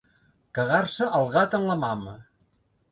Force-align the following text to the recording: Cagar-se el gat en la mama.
Cagar-se 0.59 1.11
el 1.21 1.31
gat 1.37 1.57
en 1.61 1.69
la 1.71 1.81
mama. 1.87 2.19